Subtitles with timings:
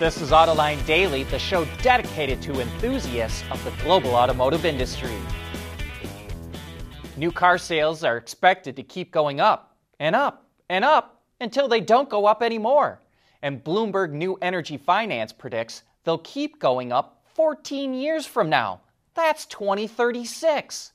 [0.00, 5.12] This is Autoline Daily, the show dedicated to enthusiasts of the global automotive industry.
[7.18, 11.82] New car sales are expected to keep going up and up and up until they
[11.82, 13.02] don't go up anymore.
[13.42, 18.80] And Bloomberg New Energy Finance predicts they'll keep going up 14 years from now.
[19.12, 20.92] That's 2036.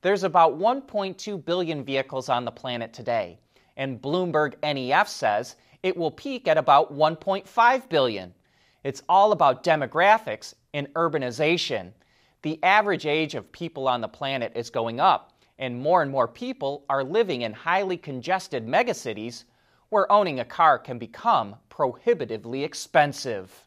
[0.00, 3.40] There's about 1.2 billion vehicles on the planet today,
[3.76, 8.34] and Bloomberg NEF says it will peak at about 1.5 billion.
[8.84, 11.92] It's all about demographics and urbanization.
[12.42, 16.28] The average age of people on the planet is going up, and more and more
[16.28, 19.44] people are living in highly congested megacities
[19.88, 23.64] where owning a car can become prohibitively expensive.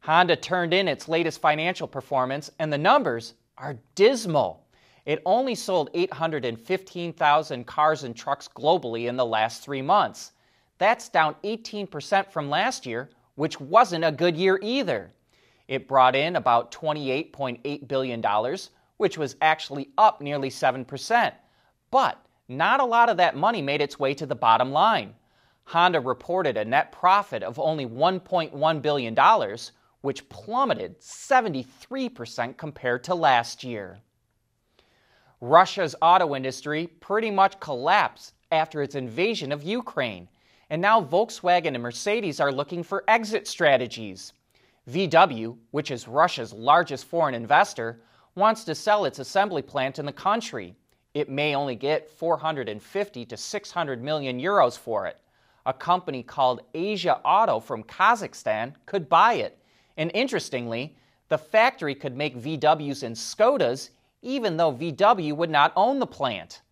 [0.00, 4.66] Honda turned in its latest financial performance, and the numbers are dismal.
[5.04, 10.32] It only sold 815,000 cars and trucks globally in the last three months.
[10.82, 15.12] That's down 18% from last year, which wasn't a good year either.
[15.68, 18.56] It brought in about $28.8 billion,
[18.96, 21.32] which was actually up nearly 7%.
[21.92, 25.14] But not a lot of that money made its way to the bottom line.
[25.66, 29.56] Honda reported a net profit of only $1.1 billion,
[30.00, 34.00] which plummeted 73% compared to last year.
[35.40, 40.28] Russia's auto industry pretty much collapsed after its invasion of Ukraine,
[40.72, 44.32] and now Volkswagen and Mercedes are looking for exit strategies.
[44.88, 48.00] VW, which is Russia's largest foreign investor,
[48.36, 50.74] wants to sell its assembly plant in the country.
[51.12, 55.18] It may only get 450 to 600 million euros for it.
[55.66, 59.58] A company called Asia Auto from Kazakhstan could buy it.
[59.98, 60.96] And interestingly,
[61.28, 63.90] the factory could make VWs and Skodas
[64.22, 66.62] even though VW would not own the plant.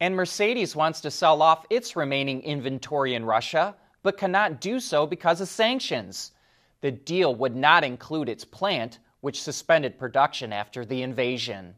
[0.00, 5.06] And Mercedes wants to sell off its remaining inventory in Russia, but cannot do so
[5.06, 6.32] because of sanctions.
[6.80, 11.74] The deal would not include its plant, which suspended production after the invasion.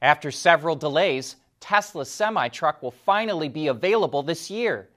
[0.00, 4.88] After several delays, Tesla's semi truck will finally be available this year.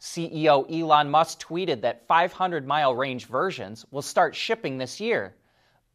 [0.00, 5.36] CEO Elon Musk tweeted that 500 mile range versions will start shipping this year.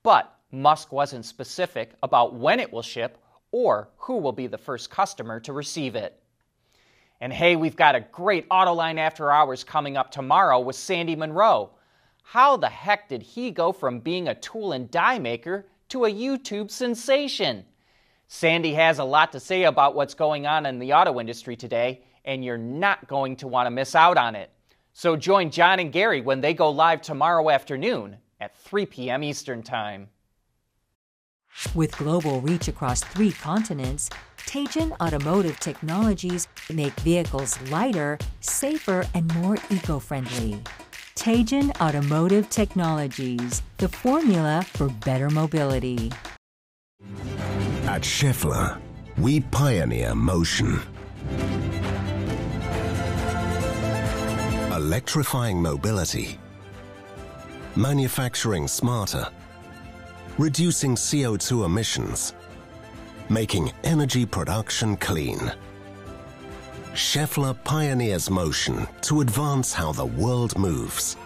[0.03, 3.17] But Musk wasn't specific about when it will ship
[3.51, 6.21] or who will be the first customer to receive it.
[7.21, 11.71] And hey, we've got a great Autoline After Hours coming up tomorrow with Sandy Munro.
[12.23, 16.13] How the heck did he go from being a tool and die maker to a
[16.13, 17.65] YouTube sensation?
[18.27, 22.03] Sandy has a lot to say about what's going on in the auto industry today,
[22.23, 24.51] and you're not going to want to miss out on it.
[24.93, 29.23] So join John and Gary when they go live tomorrow afternoon at 3 p.m.
[29.23, 30.07] Eastern Time.
[31.75, 39.57] With global reach across three continents, Teijin Automotive Technologies make vehicles lighter, safer, and more
[39.69, 40.61] eco-friendly.
[41.15, 46.11] Teijin Automotive Technologies, the formula for better mobility.
[47.83, 48.79] At Schaeffler,
[49.17, 50.79] we pioneer motion.
[54.71, 56.39] Electrifying mobility.
[57.75, 59.27] Manufacturing smarter.
[60.39, 62.33] Reducing CO2 emissions.
[63.27, 65.51] Making energy production clean.
[66.93, 71.17] Schaeffler pioneers motion to advance how the world moves.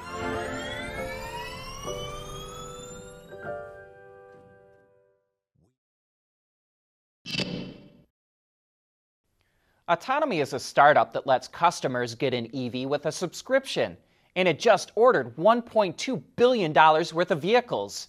[9.88, 13.96] Autonomy is a startup that lets customers get an EV with a subscription,
[14.36, 18.08] and it just ordered $1.2 billion worth of vehicles.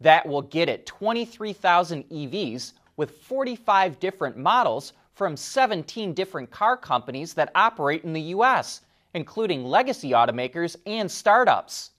[0.00, 7.34] That will get it 23,000 EVs with 45 different models from 17 different car companies
[7.34, 8.80] that operate in the U.S.,
[9.14, 11.90] including legacy automakers and startups.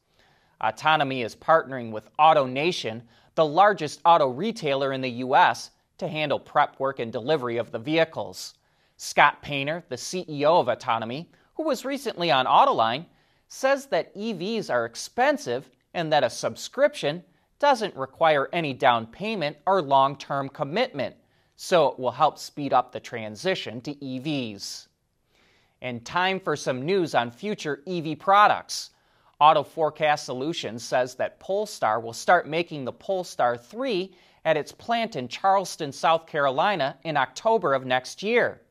[0.61, 3.01] Autonomy is partnering with AutoNation,
[3.35, 7.79] the largest auto retailer in the U.S., to handle prep work and delivery of the
[7.79, 8.55] vehicles.
[8.97, 13.05] Scott Painter, the CEO of Autonomy, who was recently on Autoline,
[13.47, 17.23] says that EVs are expensive and that a subscription
[17.59, 21.15] doesn't require any down payment or long term commitment
[21.55, 24.87] so it will help speed up the transition to EVs.
[25.81, 28.91] And time for some news on future EV products.
[29.39, 34.13] Auto Forecast Solutions says that Polestar will start making the Polestar 3
[34.45, 38.61] at its plant in Charleston, South Carolina in October of next year.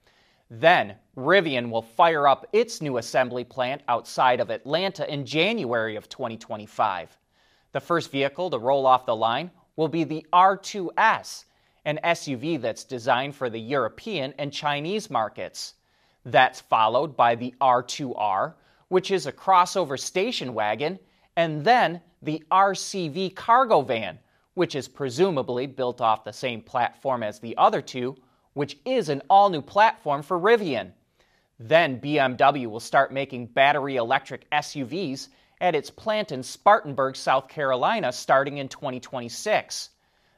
[0.50, 6.08] Then, Rivian will fire up its new assembly plant outside of Atlanta in January of
[6.08, 7.16] 2025.
[7.74, 11.44] The first vehicle to roll off the line will be the R2S,
[11.84, 15.74] an SUV that's designed for the European and Chinese markets.
[16.24, 18.54] That's followed by the R2R,
[18.86, 21.00] which is a crossover station wagon,
[21.34, 24.20] and then the RCV cargo van,
[24.54, 28.16] which is presumably built off the same platform as the other two,
[28.52, 30.92] which is an all new platform for Rivian.
[31.58, 35.26] Then BMW will start making battery electric SUVs
[35.60, 39.90] at its plant in Spartanburg, South Carolina, starting in 2026.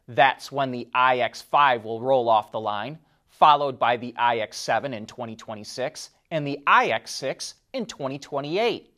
[0.09, 2.99] That's when the iX5 will roll off the line,
[3.29, 8.93] followed by the iX7 in 2026 and the iX6 in 2028.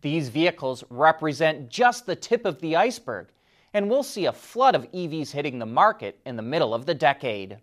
[0.00, 3.28] These vehicles represent just the tip of the iceberg,
[3.72, 6.94] and we'll see a flood of EVs hitting the market in the middle of the
[6.94, 7.58] decade.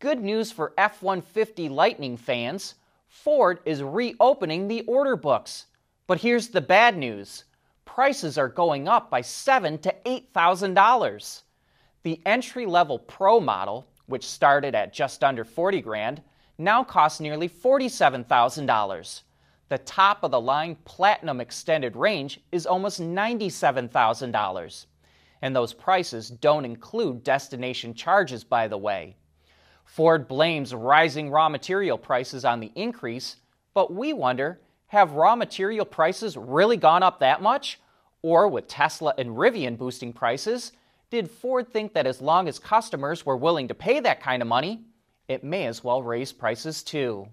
[0.00, 2.74] Good news for F 150 Lightning fans
[3.08, 5.66] Ford is reopening the order books.
[6.08, 7.44] But here's the bad news
[7.84, 11.44] prices are going up by seven to eight thousand dollars.
[12.02, 16.22] The entry level Pro model, which started at just under 40 grand,
[16.56, 19.22] now costs nearly $47,000.
[19.68, 24.86] The top of the line Platinum Extended Range is almost $97,000.
[25.42, 29.16] And those prices don't include destination charges, by the way.
[29.84, 33.36] Ford blames rising raw material prices on the increase,
[33.74, 37.80] but we wonder have raw material prices really gone up that much?
[38.22, 40.72] Or with Tesla and Rivian boosting prices,
[41.10, 44.48] did Ford think that as long as customers were willing to pay that kind of
[44.48, 44.84] money,
[45.28, 47.28] it may as well raise prices too?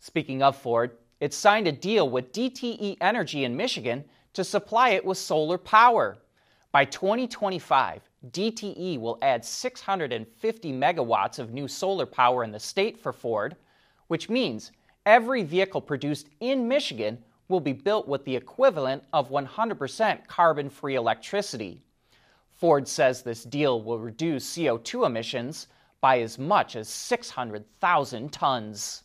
[0.00, 5.04] Speaking of Ford, it signed a deal with DTE Energy in Michigan to supply it
[5.04, 6.18] with solar power.
[6.72, 13.12] By 2025, DTE will add 650 megawatts of new solar power in the state for
[13.12, 13.56] Ford,
[14.08, 14.72] which means
[15.08, 17.16] every vehicle produced in Michigan
[17.48, 21.82] will be built with the equivalent of 100% carbon free electricity.
[22.50, 25.68] Ford says this deal will reduce CO2 emissions
[26.02, 29.04] by as much as 600,000 tons.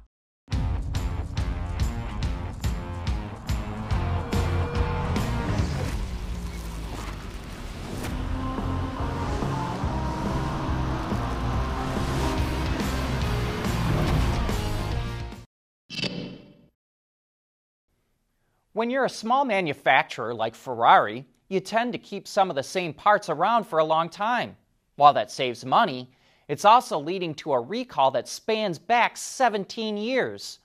[18.73, 22.93] When you're a small manufacturer like Ferrari, you tend to keep some of the same
[22.93, 24.55] parts around for a long time.
[24.95, 26.09] While that saves money,
[26.47, 30.59] it's also leading to a recall that spans back 17 years.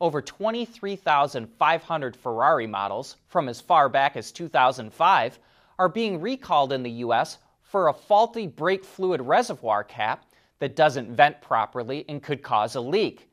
[0.00, 5.38] Over 23,500 Ferrari models from as far back as 2005
[5.78, 10.24] are being recalled in the US for a faulty brake fluid reservoir cap
[10.60, 13.28] that doesn't vent properly and could cause a leak.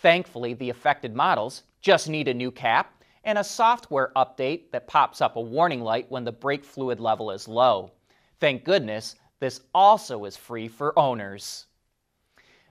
[0.00, 2.93] Thankfully, the affected models just need a new cap
[3.24, 7.30] and a software update that pops up a warning light when the brake fluid level
[7.30, 7.92] is low.
[8.38, 11.66] Thank goodness, this also is free for owners.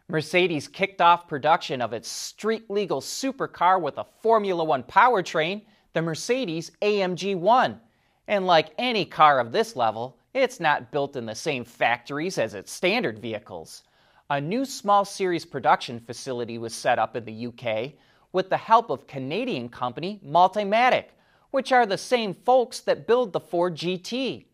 [0.08, 5.64] Mercedes kicked off production of its street legal supercar with a Formula One powertrain,
[5.94, 7.80] the Mercedes AMG 1.
[8.28, 12.54] And like any car of this level, it's not built in the same factories as
[12.54, 13.84] its standard vehicles.
[14.30, 17.94] A new small series production facility was set up in the UK
[18.34, 21.06] with the help of Canadian company Multimatic,
[21.52, 24.46] which are the same folks that build the Ford GT.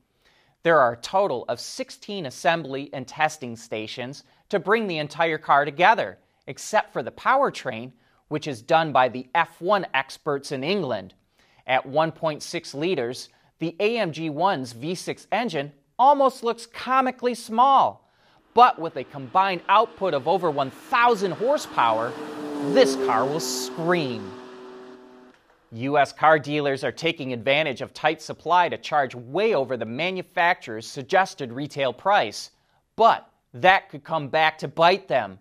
[0.63, 5.63] There are a total of 16 assembly and testing stations to bring the entire car
[5.63, 7.94] together, except for the powertrain,
[8.27, 11.13] which is done by the F1 experts in England.
[11.65, 18.10] At 1.6 liters, the AMG 1's V6 engine almost looks comically small,
[18.54, 22.12] but with a combined output of over 1,000 horsepower,
[22.60, 24.32] this car will scream.
[25.72, 26.12] U.S.
[26.12, 31.54] car dealers are taking advantage of tight supply to charge way over the manufacturer's suggested
[31.54, 32.51] retail price.
[32.96, 35.39] But that could come back to bite them.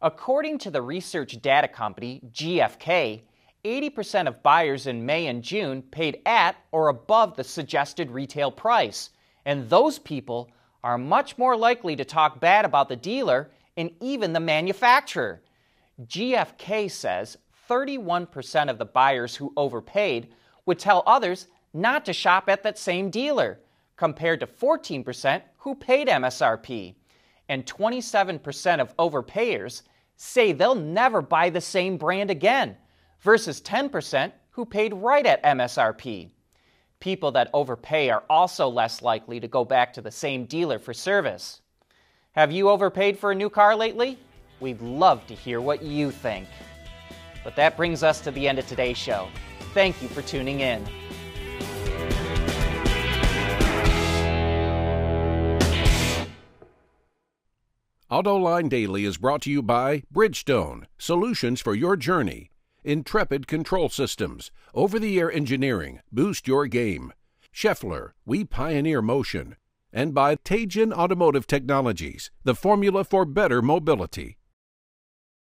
[0.00, 3.22] According to the research data company GfK,
[3.64, 9.10] 80% of buyers in May and June paid at or above the suggested retail price.
[9.44, 10.50] And those people
[10.84, 15.40] are much more likely to talk bad about the dealer and even the manufacturer.
[16.06, 17.36] GfK says
[17.68, 20.34] 31% of the buyers who overpaid
[20.66, 23.60] would tell others not to shop at that same dealer,
[23.96, 26.94] compared to 14% who paid MSRP.
[27.48, 29.82] And 27% of overpayers
[30.16, 32.76] say they'll never buy the same brand again,
[33.20, 36.30] versus 10% who paid right at MSRP.
[37.00, 40.94] People that overpay are also less likely to go back to the same dealer for
[40.94, 41.60] service.
[42.32, 44.18] Have you overpaid for a new car lately?
[44.62, 46.46] We'd love to hear what you think.
[47.42, 49.28] But that brings us to the end of today's show.
[49.74, 50.86] Thank you for tuning in.
[58.08, 62.50] AutoLine Daily is brought to you by Bridgestone, solutions for your journey.
[62.84, 67.12] Intrepid Control Systems, over the air engineering, boost your game.
[67.52, 69.56] Schaeffler, we pioneer motion.
[69.92, 74.36] And by Teijin Automotive Technologies, the formula for better mobility.